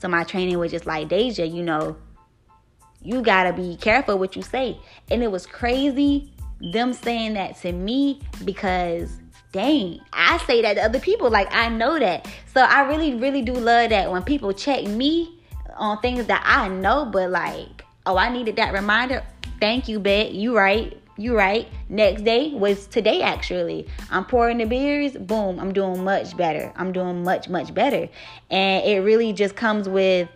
So 0.00 0.08
my 0.08 0.24
training 0.24 0.58
was 0.58 0.70
just 0.70 0.86
like, 0.86 1.08
Deja, 1.08 1.44
you 1.44 1.62
know, 1.62 1.96
you 3.02 3.22
gotta 3.22 3.52
be 3.52 3.76
careful 3.76 4.18
what 4.18 4.36
you 4.36 4.42
say. 4.42 4.78
And 5.10 5.22
it 5.22 5.30
was 5.30 5.46
crazy 5.46 6.30
them 6.60 6.92
saying 6.92 7.34
that 7.34 7.56
to 7.60 7.72
me 7.72 8.20
because 8.44 9.18
dang, 9.52 10.00
I 10.12 10.38
say 10.38 10.62
that 10.62 10.74
to 10.74 10.82
other 10.82 11.00
people. 11.00 11.30
Like 11.30 11.48
I 11.52 11.68
know 11.68 11.98
that. 11.98 12.28
So 12.52 12.60
I 12.60 12.82
really, 12.82 13.14
really 13.14 13.42
do 13.42 13.52
love 13.52 13.90
that 13.90 14.10
when 14.10 14.22
people 14.22 14.52
check 14.52 14.84
me 14.84 15.40
on 15.76 16.00
things 16.00 16.26
that 16.26 16.42
I 16.44 16.68
know, 16.68 17.04
but 17.04 17.30
like, 17.30 17.84
oh, 18.06 18.16
I 18.16 18.32
needed 18.32 18.56
that 18.56 18.72
reminder. 18.72 19.24
Thank 19.60 19.88
you, 19.88 19.98
Bet. 19.98 20.32
You 20.32 20.56
right 20.56 21.00
you 21.16 21.36
right. 21.36 21.68
Next 21.88 22.22
day 22.22 22.52
was 22.54 22.86
today 22.86 23.22
actually. 23.22 23.86
I'm 24.10 24.24
pouring 24.24 24.58
the 24.58 24.66
beers, 24.66 25.12
boom, 25.12 25.60
I'm 25.60 25.72
doing 25.72 26.02
much 26.02 26.36
better. 26.36 26.72
I'm 26.76 26.92
doing 26.92 27.22
much, 27.22 27.48
much 27.48 27.72
better. 27.72 28.08
And 28.50 28.84
it 28.84 29.00
really 29.00 29.32
just 29.32 29.56
comes 29.56 29.88
with 29.88 30.28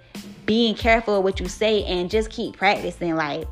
being 0.47 0.75
careful 0.75 1.17
of 1.19 1.25
what 1.25 1.41
you 1.41 1.49
say 1.49 1.85
and 1.85 2.11
just 2.11 2.31
keep 2.31 2.57
practicing. 2.57 3.17
Like, 3.17 3.47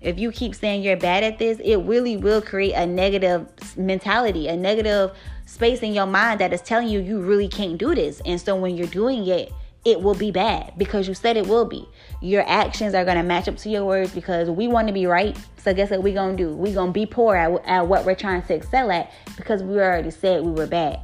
if 0.00 0.18
you 0.18 0.32
keep 0.32 0.54
saying 0.54 0.82
you're 0.82 0.96
bad 0.96 1.22
at 1.22 1.38
this, 1.38 1.58
it 1.60 1.76
really 1.76 2.16
will 2.16 2.42
create 2.42 2.72
a 2.72 2.84
negative 2.84 3.46
mentality, 3.76 4.48
a 4.48 4.56
negative 4.56 5.12
space 5.46 5.80
in 5.80 5.94
your 5.94 6.06
mind 6.06 6.40
that 6.40 6.52
is 6.52 6.60
telling 6.60 6.88
you 6.88 7.00
you 7.00 7.20
really 7.20 7.48
can't 7.48 7.78
do 7.78 7.94
this. 7.94 8.20
And 8.26 8.40
so 8.40 8.56
when 8.56 8.76
you're 8.76 8.88
doing 8.88 9.26
it, 9.26 9.52
it 9.84 10.00
will 10.00 10.14
be 10.14 10.30
bad 10.30 10.74
because 10.76 11.08
you 11.08 11.14
said 11.14 11.36
it 11.36 11.46
will 11.46 11.64
be. 11.64 11.88
Your 12.22 12.44
actions 12.48 12.94
are 12.94 13.04
going 13.04 13.16
to 13.16 13.24
match 13.24 13.48
up 13.48 13.56
to 13.58 13.68
your 13.68 13.84
words 13.84 14.14
because 14.14 14.48
we 14.48 14.68
want 14.68 14.86
to 14.86 14.94
be 14.94 15.06
right. 15.06 15.36
So 15.56 15.74
guess 15.74 15.90
what 15.90 16.04
we're 16.04 16.14
going 16.14 16.36
to 16.36 16.44
do? 16.44 16.54
We're 16.54 16.72
going 16.72 16.90
to 16.90 16.92
be 16.92 17.04
poor 17.04 17.34
at, 17.34 17.66
at 17.66 17.88
what 17.88 18.06
we're 18.06 18.14
trying 18.14 18.42
to 18.44 18.54
excel 18.54 18.92
at 18.92 19.12
because 19.36 19.60
we 19.60 19.74
already 19.74 20.12
said 20.12 20.44
we 20.44 20.52
were 20.52 20.68
bad. 20.68 21.00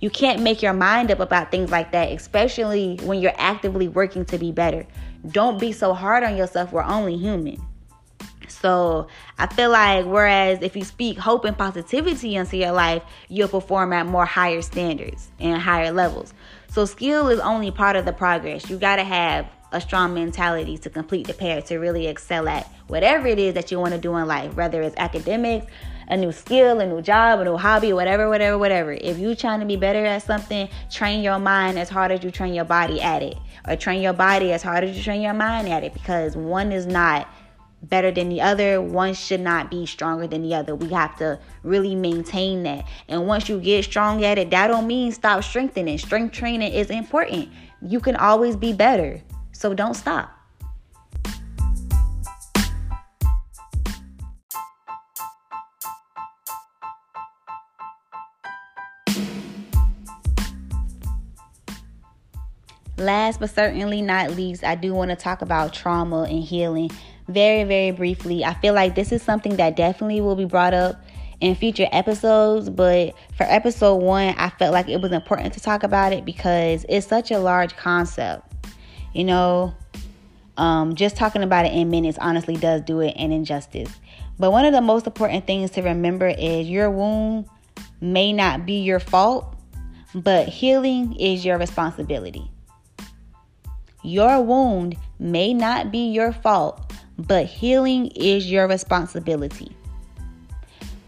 You 0.00 0.08
can't 0.08 0.40
make 0.40 0.62
your 0.62 0.72
mind 0.72 1.10
up 1.10 1.20
about 1.20 1.50
things 1.50 1.70
like 1.70 1.92
that, 1.92 2.10
especially 2.10 2.98
when 3.02 3.20
you're 3.20 3.34
actively 3.36 3.86
working 3.86 4.24
to 4.24 4.38
be 4.38 4.50
better. 4.50 4.86
don't 5.30 5.60
be 5.60 5.72
so 5.72 5.92
hard 5.92 6.24
on 6.24 6.38
yourself. 6.38 6.72
We're 6.72 6.82
only 6.82 7.18
human. 7.18 7.62
So 8.48 9.08
I 9.38 9.46
feel 9.46 9.70
like 9.70 10.06
whereas 10.06 10.62
if 10.62 10.74
you 10.74 10.84
speak 10.84 11.18
hope 11.18 11.44
and 11.44 11.56
positivity 11.56 12.34
into 12.36 12.56
your 12.56 12.72
life, 12.72 13.02
you'll 13.28 13.48
perform 13.48 13.92
at 13.92 14.06
more 14.06 14.24
higher 14.24 14.62
standards 14.62 15.30
and 15.38 15.60
higher 15.60 15.92
levels. 15.92 16.32
So 16.68 16.84
skill 16.84 17.28
is 17.28 17.40
only 17.40 17.70
part 17.70 17.96
of 17.96 18.04
the 18.04 18.12
progress. 18.12 18.70
You 18.70 18.78
gotta 18.78 19.04
have 19.04 19.46
a 19.72 19.80
strong 19.80 20.14
mentality 20.14 20.78
to 20.78 20.90
complete 20.90 21.26
the 21.26 21.34
pair 21.34 21.62
to 21.62 21.78
really 21.78 22.06
excel 22.06 22.48
at 22.48 22.66
whatever 22.86 23.26
it 23.26 23.38
is 23.38 23.54
that 23.54 23.70
you 23.70 23.78
want 23.78 23.92
to 23.92 24.00
do 24.00 24.16
in 24.16 24.26
life, 24.26 24.54
whether 24.54 24.82
it's 24.82 24.96
academics, 24.98 25.66
a 26.08 26.16
new 26.16 26.32
skill, 26.32 26.80
a 26.80 26.86
new 26.86 27.00
job, 27.00 27.40
a 27.40 27.44
new 27.44 27.56
hobby, 27.56 27.92
whatever, 27.92 28.28
whatever, 28.28 28.58
whatever. 28.58 28.92
If 28.92 29.18
you're 29.18 29.34
trying 29.34 29.60
to 29.60 29.66
be 29.66 29.76
better 29.76 30.04
at 30.04 30.22
something, 30.22 30.68
train 30.90 31.22
your 31.22 31.38
mind 31.38 31.78
as 31.78 31.88
hard 31.88 32.12
as 32.12 32.22
you 32.22 32.30
train 32.30 32.52
your 32.54 32.64
body 32.64 33.00
at 33.00 33.22
it, 33.22 33.36
or 33.66 33.76
train 33.76 34.02
your 34.02 34.12
body 34.12 34.52
as 34.52 34.62
hard 34.62 34.84
as 34.84 34.96
you 34.96 35.02
train 35.02 35.22
your 35.22 35.34
mind 35.34 35.68
at 35.68 35.84
it, 35.84 35.94
because 35.94 36.36
one 36.36 36.70
is 36.70 36.86
not 36.86 37.28
better 37.84 38.10
than 38.10 38.28
the 38.28 38.40
other. 38.40 38.80
One 38.80 39.14
should 39.14 39.40
not 39.40 39.70
be 39.70 39.86
stronger 39.86 40.26
than 40.26 40.42
the 40.42 40.54
other. 40.54 40.74
We 40.74 40.88
have 40.90 41.16
to 41.18 41.38
really 41.62 41.94
maintain 41.94 42.62
that. 42.64 42.86
And 43.08 43.26
once 43.26 43.48
you 43.48 43.58
get 43.60 43.84
strong 43.84 44.24
at 44.24 44.38
it, 44.38 44.50
that 44.50 44.68
don't 44.68 44.86
mean 44.86 45.12
stop 45.12 45.42
strengthening. 45.42 45.98
Strength 45.98 46.32
training 46.32 46.72
is 46.72 46.90
important. 46.90 47.48
You 47.80 48.00
can 48.00 48.16
always 48.16 48.54
be 48.54 48.72
better. 48.72 49.20
So 49.62 49.72
don't 49.74 49.94
stop. 49.94 50.28
Last 62.98 63.38
but 63.38 63.50
certainly 63.50 64.02
not 64.02 64.32
least, 64.32 64.64
I 64.64 64.74
do 64.74 64.94
want 64.94 65.10
to 65.10 65.16
talk 65.16 65.42
about 65.42 65.72
trauma 65.72 66.22
and 66.22 66.42
healing 66.42 66.90
very, 67.28 67.62
very 67.62 67.92
briefly. 67.92 68.44
I 68.44 68.54
feel 68.54 68.74
like 68.74 68.96
this 68.96 69.12
is 69.12 69.22
something 69.22 69.54
that 69.58 69.76
definitely 69.76 70.20
will 70.20 70.34
be 70.34 70.44
brought 70.44 70.74
up 70.74 71.00
in 71.40 71.54
future 71.54 71.86
episodes, 71.92 72.68
but 72.68 73.14
for 73.36 73.44
episode 73.44 73.98
one, 73.98 74.34
I 74.36 74.50
felt 74.50 74.72
like 74.72 74.88
it 74.88 75.00
was 75.00 75.12
important 75.12 75.54
to 75.54 75.60
talk 75.60 75.84
about 75.84 76.12
it 76.12 76.24
because 76.24 76.84
it's 76.88 77.06
such 77.06 77.30
a 77.30 77.38
large 77.38 77.76
concept. 77.76 78.51
You 79.12 79.24
know, 79.24 79.74
um, 80.56 80.94
just 80.94 81.16
talking 81.16 81.42
about 81.42 81.66
it 81.66 81.72
in 81.72 81.90
minutes 81.90 82.18
honestly 82.20 82.56
does 82.56 82.82
do 82.82 83.00
it 83.00 83.14
an 83.16 83.32
injustice. 83.32 83.90
But 84.38 84.50
one 84.50 84.64
of 84.64 84.72
the 84.72 84.80
most 84.80 85.06
important 85.06 85.46
things 85.46 85.70
to 85.72 85.82
remember 85.82 86.28
is 86.28 86.68
your 86.68 86.90
wound 86.90 87.46
may 88.00 88.32
not 88.32 88.66
be 88.66 88.80
your 88.80 89.00
fault, 89.00 89.54
but 90.14 90.48
healing 90.48 91.14
is 91.18 91.44
your 91.44 91.58
responsibility. 91.58 92.50
Your 94.02 94.40
wound 94.40 94.96
may 95.18 95.54
not 95.54 95.92
be 95.92 96.10
your 96.10 96.32
fault, 96.32 96.92
but 97.18 97.46
healing 97.46 98.08
is 98.08 98.50
your 98.50 98.66
responsibility. 98.66 99.76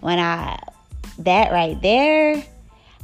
When 0.01 0.19
I, 0.19 0.59
that 1.19 1.51
right 1.51 1.81
there, 1.83 2.45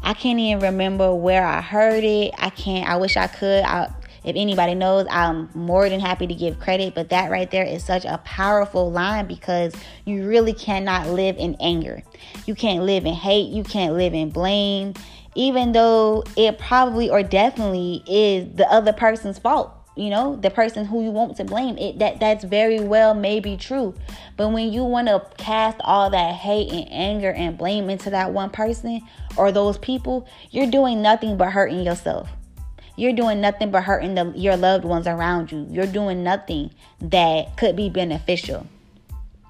I 0.02 0.14
can't 0.14 0.38
even 0.38 0.60
remember 0.62 1.14
where 1.14 1.44
I 1.44 1.60
heard 1.60 2.04
it. 2.04 2.32
I 2.38 2.50
can't, 2.50 2.88
I 2.88 2.96
wish 2.96 3.16
I 3.16 3.26
could. 3.26 3.64
I, 3.64 3.92
if 4.24 4.36
anybody 4.36 4.74
knows, 4.74 5.06
I'm 5.10 5.48
more 5.54 5.88
than 5.88 6.00
happy 6.00 6.26
to 6.26 6.34
give 6.34 6.60
credit. 6.60 6.94
But 6.94 7.10
that 7.10 7.30
right 7.30 7.50
there 7.50 7.64
is 7.64 7.84
such 7.84 8.04
a 8.04 8.18
powerful 8.24 8.90
line 8.90 9.26
because 9.26 9.74
you 10.04 10.26
really 10.28 10.52
cannot 10.52 11.08
live 11.08 11.36
in 11.38 11.56
anger. 11.60 12.02
You 12.46 12.54
can't 12.54 12.84
live 12.84 13.06
in 13.06 13.14
hate. 13.14 13.50
You 13.50 13.64
can't 13.64 13.94
live 13.94 14.14
in 14.14 14.30
blame, 14.30 14.94
even 15.34 15.72
though 15.72 16.24
it 16.36 16.58
probably 16.58 17.08
or 17.08 17.22
definitely 17.22 18.02
is 18.06 18.54
the 18.56 18.70
other 18.70 18.92
person's 18.92 19.38
fault 19.38 19.74
you 19.96 20.08
know 20.08 20.36
the 20.36 20.50
person 20.50 20.84
who 20.84 21.02
you 21.02 21.10
want 21.10 21.36
to 21.36 21.44
blame 21.44 21.76
it 21.76 21.98
that 21.98 22.20
that's 22.20 22.44
very 22.44 22.80
well 22.80 23.12
may 23.12 23.40
be 23.40 23.56
true 23.56 23.94
but 24.36 24.48
when 24.48 24.72
you 24.72 24.84
want 24.84 25.08
to 25.08 25.20
cast 25.36 25.78
all 25.82 26.08
that 26.10 26.34
hate 26.36 26.70
and 26.70 26.86
anger 26.90 27.32
and 27.32 27.58
blame 27.58 27.90
into 27.90 28.08
that 28.08 28.32
one 28.32 28.50
person 28.50 29.00
or 29.36 29.50
those 29.50 29.76
people 29.78 30.28
you're 30.50 30.70
doing 30.70 31.02
nothing 31.02 31.36
but 31.36 31.50
hurting 31.50 31.82
yourself 31.82 32.30
you're 33.00 33.12
doing 33.12 33.40
nothing 33.40 33.70
but 33.70 33.82
hurting 33.82 34.14
the, 34.14 34.32
your 34.36 34.56
loved 34.56 34.84
ones 34.84 35.06
around 35.06 35.50
you 35.50 35.66
you're 35.70 35.86
doing 35.86 36.22
nothing 36.22 36.70
that 37.00 37.56
could 37.56 37.74
be 37.74 37.88
beneficial 37.88 38.66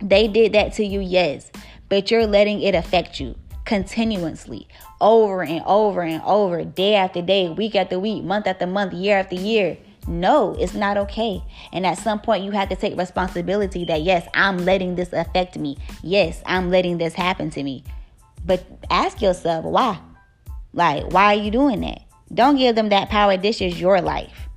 they 0.00 0.28
did 0.28 0.52
that 0.52 0.73
to 0.73 0.85
you 0.85 1.00
yes 1.00 1.50
but 1.88 2.11
you're 2.11 2.26
letting 2.26 2.62
it 2.62 2.75
affect 2.75 3.19
you 3.19 3.35
continuously 3.64 4.66
over 5.00 5.42
and 5.42 5.62
over 5.66 6.02
and 6.02 6.23
over 6.25 6.64
day 6.64 6.95
after 6.95 7.21
day 7.21 7.49
week 7.49 7.75
after 7.75 7.99
week 7.99 8.23
month 8.23 8.47
after 8.47 8.66
month 8.66 8.92
year 8.92 9.19
after 9.19 9.35
year 9.35 9.76
no, 10.09 10.57
it's 10.59 10.75
not 10.75 10.97
okay. 10.97 11.42
And 11.73 11.87
at 11.87 11.99
some 11.99 12.21
point, 12.21 12.42
you 12.42 12.50
have 12.52 12.69
to 12.71 12.76
take 12.76 12.97
responsibility 12.97 13.85
that, 13.85 14.02
yes, 14.02 14.26
I'm 14.35 14.59
letting 14.59 14.97
this 14.97 15.12
affect 15.12 15.59
me. 15.59 15.76
Yes, 16.02 16.42
I'm 16.47 16.71
letting 16.71 16.99
this 16.99 17.14
happen 17.14 17.50
to 17.50 17.62
me. 17.62 17.85
But 18.45 18.64
ask 18.88 19.21
yourself, 19.21 19.64
why? 19.64 20.00
Like, 20.73 21.12
why 21.12 21.37
are 21.37 21.38
you 21.38 21.50
doing 21.50 21.83
that? 21.83 22.02
Don't 22.33 22.57
give 22.57 22.77
them 22.77 22.91
that 22.91 23.09
power. 23.09 23.37
This 23.37 23.61
is 23.61 23.81
your 23.81 24.01
life. 24.01 24.49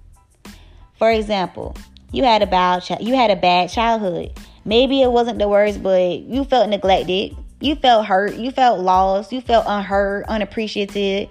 For 0.97 1.11
example, 1.11 1.75
you 2.11 2.23
had 2.23 2.41
a 2.41 2.47
bad 2.47 2.83
you 3.01 3.15
had 3.15 3.31
a 3.31 3.35
bad 3.35 3.69
childhood. 3.69 4.31
Maybe 4.65 5.01
it 5.01 5.11
wasn't 5.11 5.39
the 5.39 5.47
worst, 5.47 5.83
but 5.83 6.19
you 6.19 6.43
felt 6.45 6.69
neglected. 6.69 7.35
You 7.59 7.75
felt 7.75 8.05
hurt. 8.05 8.35
You 8.35 8.51
felt 8.51 8.79
lost. 8.79 9.31
You 9.31 9.41
felt 9.41 9.65
unheard, 9.67 10.25
unappreciated 10.25 11.29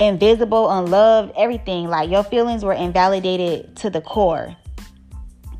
invisible, 0.00 0.70
unloved, 0.70 1.32
everything. 1.36 1.86
Like 1.86 2.10
your 2.10 2.24
feelings 2.24 2.64
were 2.64 2.72
invalidated 2.72 3.76
to 3.76 3.90
the 3.90 4.00
core, 4.00 4.56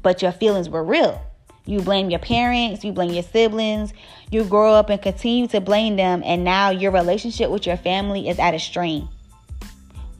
but 0.02 0.22
your 0.22 0.32
feelings 0.32 0.68
were 0.68 0.82
real. 0.82 1.22
You 1.66 1.80
blame 1.82 2.10
your 2.10 2.18
parents, 2.18 2.82
you 2.82 2.90
blame 2.90 3.12
your 3.12 3.22
siblings, 3.22 3.92
you 4.30 4.42
grow 4.44 4.72
up 4.72 4.90
and 4.90 5.00
continue 5.00 5.46
to 5.48 5.60
blame 5.60 5.96
them, 5.96 6.22
and 6.24 6.42
now 6.42 6.70
your 6.70 6.90
relationship 6.90 7.50
with 7.50 7.66
your 7.66 7.76
family 7.76 8.28
is 8.28 8.38
at 8.38 8.54
a 8.54 8.58
strain. 8.58 9.08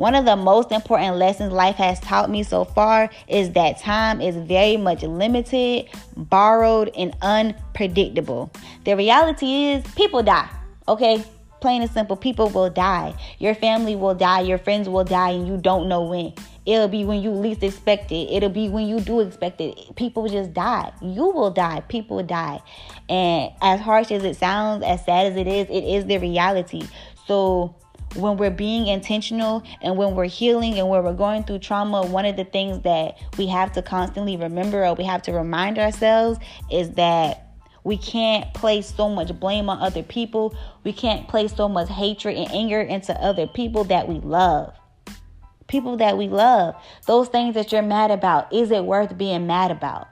One 0.01 0.15
of 0.15 0.25
the 0.25 0.35
most 0.35 0.73
important 0.73 1.17
lessons 1.17 1.53
life 1.53 1.77
has 1.77 2.01
taught 2.01 2.31
me 2.31 2.43
so 2.43 2.65
far 2.65 3.11
is 3.29 3.51
that 3.51 3.81
time 3.81 4.23
is 4.23 4.35
very 4.35 4.79
much 4.79 5.03
limited, 5.03 5.91
borrowed, 6.17 6.91
and 6.97 7.15
unpredictable. 7.21 8.51
The 8.85 8.97
reality 8.97 9.67
is, 9.67 9.85
people 9.97 10.23
die, 10.23 10.49
okay? 10.89 11.23
Plain 11.61 11.83
and 11.83 11.91
simple, 11.91 12.17
people 12.17 12.49
will 12.49 12.71
die. 12.71 13.15
Your 13.41 13.55
family 13.55 13.95
will 13.95 14.15
die. 14.15 14.41
Your 14.41 14.57
friends 14.57 14.89
will 14.89 15.05
die, 15.05 15.33
and 15.33 15.47
you 15.47 15.59
don't 15.59 15.87
know 15.87 16.01
when. 16.05 16.33
It'll 16.65 16.89
be 16.89 17.05
when 17.05 17.21
you 17.21 17.33
least 17.33 17.63
expect 17.63 18.11
it. 18.11 18.33
It'll 18.33 18.49
be 18.49 18.71
when 18.71 18.89
you 18.89 19.01
do 19.01 19.21
expect 19.21 19.61
it. 19.61 19.95
People 19.97 20.27
just 20.29 20.55
die. 20.55 20.95
You 21.03 21.29
will 21.29 21.51
die. 21.51 21.83
People 21.89 22.23
die. 22.23 22.63
And 23.11 23.53
as 23.61 23.81
harsh 23.81 24.11
as 24.13 24.25
it 24.25 24.37
sounds, 24.37 24.83
as 24.83 25.05
sad 25.05 25.27
as 25.27 25.37
it 25.37 25.47
is, 25.47 25.67
it 25.69 25.85
is 25.85 26.07
the 26.07 26.17
reality. 26.17 26.89
So 27.27 27.75
when 28.15 28.37
we're 28.37 28.51
being 28.51 28.87
intentional 28.87 29.63
and 29.83 29.97
when 29.97 30.15
we're 30.15 30.25
healing 30.25 30.79
and 30.79 30.89
when 30.89 31.05
we're 31.05 31.13
going 31.13 31.45
through 31.45 31.61
trauma, 31.61 32.07
one 32.07 32.25
of 32.25 32.37
the 32.37 32.45
things 32.45 32.83
that 32.83 33.19
we 33.39 33.47
have 33.47 33.73
to 33.73 33.83
constantly 33.83 34.37
remember 34.37 34.85
or 34.85 34.95
we 34.95 35.05
have 35.05 35.23
to 35.23 35.33
remind 35.33 35.79
ourselves 35.79 36.39
is 36.71 36.91
that 36.93 37.47
we 37.85 37.97
can't 37.97 38.53
place 38.53 38.93
so 38.95 39.09
much 39.09 39.39
blame 39.39 39.71
on 39.71 39.81
other 39.81 40.03
people. 40.03 40.55
We 40.85 40.93
can't 40.93 41.29
place 41.29 41.55
so 41.55 41.69
much 41.69 41.89
hatred 41.89 42.37
and 42.37 42.51
anger 42.51 42.81
into 42.81 43.15
other 43.15 43.47
people 43.47 43.85
that 43.85 44.09
we 44.09 44.17
love. 44.21 44.75
People 45.67 45.97
that 45.99 46.19
we 46.19 46.29
love. 46.29 46.75
Those 47.07 47.29
things 47.29 47.55
that 47.55 47.73
you're 47.73 47.81
mad 47.81 48.11
about, 48.11 48.53
is 48.53 48.71
it 48.71 48.85
worth 48.85 49.17
being 49.17 49.47
mad 49.47 49.71
about? 49.71 50.09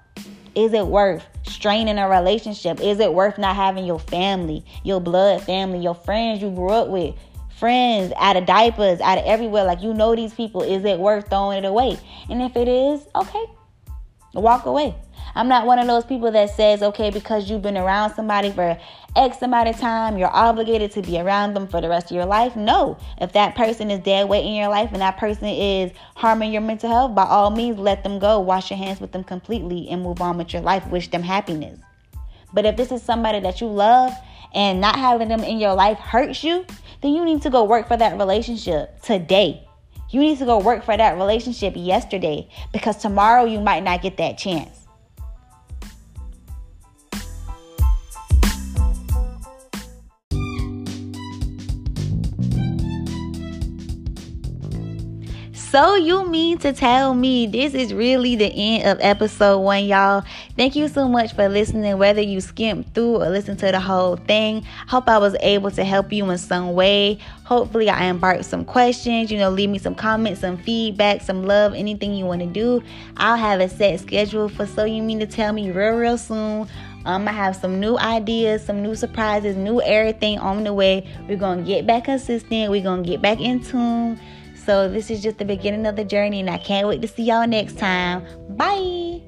Is 0.54 0.72
it 0.72 0.86
worth 0.86 1.24
straining 1.44 1.98
a 1.98 2.08
relationship? 2.08 2.80
Is 2.80 3.00
it 3.00 3.12
worth 3.12 3.38
not 3.38 3.54
having 3.54 3.84
your 3.84 3.98
family, 3.98 4.64
your 4.82 5.00
blood 5.00 5.42
family, 5.42 5.80
your 5.80 5.94
friends 5.94 6.40
you 6.40 6.50
grew 6.50 6.70
up 6.70 6.88
with, 6.88 7.14
friends 7.58 8.12
out 8.16 8.36
of 8.36 8.46
diapers, 8.46 9.00
out 9.00 9.18
of 9.18 9.24
everywhere? 9.24 9.64
Like 9.64 9.82
you 9.82 9.94
know 9.94 10.14
these 10.14 10.34
people. 10.34 10.62
Is 10.62 10.84
it 10.84 10.98
worth 10.98 11.28
throwing 11.28 11.58
it 11.58 11.66
away? 11.66 11.98
And 12.28 12.42
if 12.42 12.56
it 12.56 12.68
is, 12.68 13.06
okay, 13.14 13.44
walk 14.34 14.66
away. 14.66 14.94
I'm 15.34 15.48
not 15.48 15.66
one 15.66 15.78
of 15.78 15.86
those 15.86 16.04
people 16.04 16.32
that 16.32 16.50
says, 16.50 16.82
okay, 16.82 17.10
because 17.10 17.48
you've 17.48 17.62
been 17.62 17.76
around 17.76 18.14
somebody 18.14 18.50
for 18.50 18.78
X 19.14 19.42
amount 19.42 19.68
of 19.68 19.78
time, 19.78 20.18
you're 20.18 20.34
obligated 20.34 20.90
to 20.92 21.02
be 21.02 21.20
around 21.20 21.54
them 21.54 21.68
for 21.68 21.80
the 21.80 21.88
rest 21.88 22.10
of 22.10 22.16
your 22.16 22.26
life. 22.26 22.56
No. 22.56 22.98
If 23.20 23.32
that 23.34 23.54
person 23.54 23.90
is 23.90 24.00
dead 24.00 24.28
weight 24.28 24.44
in 24.44 24.54
your 24.54 24.68
life 24.68 24.90
and 24.92 25.00
that 25.00 25.18
person 25.18 25.46
is 25.46 25.92
harming 26.16 26.52
your 26.52 26.62
mental 26.62 26.90
health, 26.90 27.14
by 27.14 27.24
all 27.24 27.50
means, 27.50 27.78
let 27.78 28.02
them 28.02 28.18
go. 28.18 28.40
Wash 28.40 28.70
your 28.70 28.78
hands 28.78 29.00
with 29.00 29.12
them 29.12 29.22
completely 29.22 29.88
and 29.90 30.02
move 30.02 30.20
on 30.20 30.38
with 30.38 30.52
your 30.52 30.62
life. 30.62 30.86
Wish 30.88 31.08
them 31.08 31.22
happiness. 31.22 31.78
But 32.52 32.64
if 32.64 32.76
this 32.76 32.90
is 32.90 33.02
somebody 33.02 33.40
that 33.40 33.60
you 33.60 33.66
love 33.66 34.12
and 34.54 34.80
not 34.80 34.96
having 34.96 35.28
them 35.28 35.44
in 35.44 35.58
your 35.58 35.74
life 35.74 35.98
hurts 35.98 36.42
you, 36.42 36.64
then 37.00 37.12
you 37.12 37.24
need 37.24 37.42
to 37.42 37.50
go 37.50 37.64
work 37.64 37.86
for 37.86 37.96
that 37.96 38.18
relationship 38.18 39.00
today. 39.02 39.66
You 40.10 40.20
need 40.20 40.38
to 40.38 40.46
go 40.46 40.58
work 40.58 40.84
for 40.84 40.96
that 40.96 41.16
relationship 41.16 41.74
yesterday 41.76 42.48
because 42.72 42.96
tomorrow 42.96 43.44
you 43.44 43.60
might 43.60 43.84
not 43.84 44.02
get 44.02 44.16
that 44.16 44.38
chance. 44.38 44.87
So 55.78 55.94
you 55.94 56.28
mean 56.28 56.58
to 56.58 56.72
tell 56.72 57.14
me 57.14 57.46
this 57.46 57.72
is 57.72 57.94
really 57.94 58.34
the 58.34 58.46
end 58.52 58.88
of 58.88 58.98
episode 59.00 59.60
one, 59.60 59.84
y'all? 59.84 60.24
Thank 60.56 60.74
you 60.74 60.88
so 60.88 61.08
much 61.08 61.34
for 61.34 61.48
listening, 61.48 61.98
whether 61.98 62.20
you 62.20 62.40
skimmed 62.40 62.92
through 62.94 63.22
or 63.22 63.28
listened 63.30 63.60
to 63.60 63.70
the 63.70 63.78
whole 63.78 64.16
thing. 64.16 64.64
Hope 64.88 65.08
I 65.08 65.18
was 65.18 65.36
able 65.38 65.70
to 65.70 65.84
help 65.84 66.12
you 66.12 66.28
in 66.30 66.38
some 66.38 66.72
way. 66.72 67.20
Hopefully, 67.44 67.88
I 67.88 68.06
embarked 68.08 68.46
some 68.46 68.64
questions. 68.64 69.30
You 69.30 69.38
know, 69.38 69.50
leave 69.50 69.70
me 69.70 69.78
some 69.78 69.94
comments, 69.94 70.40
some 70.40 70.56
feedback, 70.56 71.22
some 71.22 71.44
love, 71.44 71.74
anything 71.74 72.12
you 72.12 72.24
want 72.24 72.40
to 72.40 72.48
do. 72.48 72.82
I'll 73.16 73.36
have 73.36 73.60
a 73.60 73.68
set 73.68 74.00
schedule 74.00 74.48
for 74.48 74.66
So 74.66 74.84
You 74.84 75.00
Mean 75.00 75.20
to 75.20 75.26
Tell 75.28 75.52
Me 75.52 75.70
real, 75.70 75.94
real 75.94 76.18
soon. 76.18 76.66
Um, 77.04 77.28
I 77.28 77.32
have 77.32 77.54
some 77.54 77.78
new 77.78 77.96
ideas, 77.98 78.66
some 78.66 78.82
new 78.82 78.96
surprises, 78.96 79.54
new 79.54 79.80
everything 79.82 80.40
on 80.40 80.64
the 80.64 80.74
way. 80.74 81.08
We're 81.28 81.36
gonna 81.36 81.62
get 81.62 81.86
back 81.86 82.06
consistent. 82.06 82.68
We're 82.68 82.82
gonna 82.82 83.02
get 83.02 83.22
back 83.22 83.38
in 83.40 83.62
tune. 83.62 84.18
So 84.68 84.86
this 84.86 85.10
is 85.10 85.22
just 85.22 85.38
the 85.38 85.46
beginning 85.46 85.86
of 85.86 85.96
the 85.96 86.04
journey, 86.04 86.40
and 86.40 86.50
I 86.50 86.58
can't 86.58 86.86
wait 86.86 87.00
to 87.00 87.08
see 87.08 87.22
y'all 87.22 87.46
next 87.46 87.78
time. 87.78 88.22
Bye. 88.50 89.22